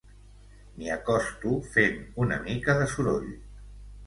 [0.77, 3.31] M'hi acosto, fent una mica de soroll.